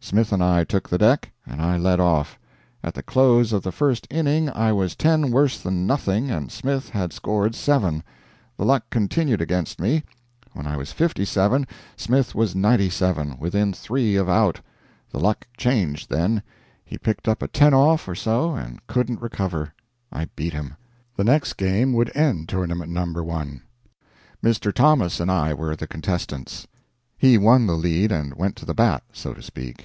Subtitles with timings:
[0.00, 2.38] Smith and I took the deck, and I led off.
[2.82, 6.88] At the close of the first inning I was 10 worse than nothing and Smith
[6.88, 8.02] had scored 7.
[8.56, 10.04] The luck continued against me.
[10.54, 14.62] When I was 57, Smith was 97 within 3 of out.
[15.10, 16.42] The luck changed then.
[16.86, 19.74] He picked up a 10 off or so, and couldn't recover.
[20.10, 20.74] I beat him.
[21.16, 23.04] The next game would end tournament No.
[23.04, 23.60] 1.
[24.42, 24.72] Mr.
[24.72, 26.66] Thomas and I were the contestants.
[27.18, 29.76] He won the lead and went to the bat so to speak.